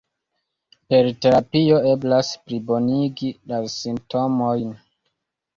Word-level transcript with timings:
Per 0.93 1.09
terapio 1.25 1.77
eblas 1.91 2.31
plibonigi 2.47 3.29
la 3.53 3.61
simptomojn. 3.75 4.77